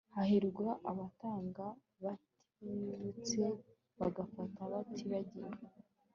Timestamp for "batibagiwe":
4.71-5.47